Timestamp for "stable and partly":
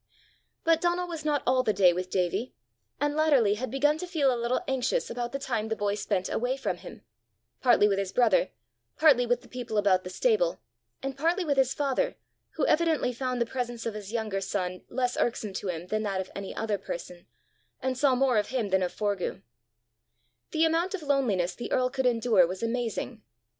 10.09-11.45